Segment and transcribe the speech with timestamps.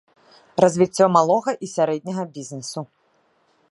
[0.65, 2.79] Развіццё малога і сярэдняга бізнесу.